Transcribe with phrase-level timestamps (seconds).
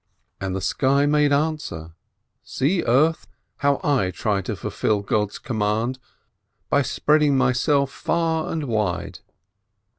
[0.39, 1.93] And the sky made answer:
[2.41, 5.99] "See, earth, how I try to fulfil God's command,
[6.71, 9.19] by spreading myself far and wide